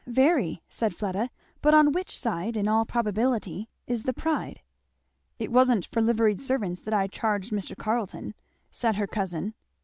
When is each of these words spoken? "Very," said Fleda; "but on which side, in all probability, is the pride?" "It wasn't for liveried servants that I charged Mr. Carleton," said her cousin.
"Very," 0.07 0.63
said 0.67 0.95
Fleda; 0.95 1.29
"but 1.61 1.75
on 1.75 1.91
which 1.91 2.17
side, 2.17 2.57
in 2.57 2.67
all 2.67 2.87
probability, 2.87 3.69
is 3.85 4.01
the 4.01 4.13
pride?" 4.13 4.61
"It 5.37 5.51
wasn't 5.51 5.85
for 5.85 6.01
liveried 6.01 6.41
servants 6.41 6.81
that 6.81 6.93
I 6.95 7.05
charged 7.05 7.51
Mr. 7.51 7.77
Carleton," 7.77 8.33
said 8.71 8.95
her 8.95 9.05
cousin. 9.05 9.53